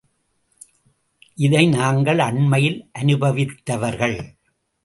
[1.35, 4.17] இதை நாங்கள் அண்மையில் அனுபவித்தவர்கள்.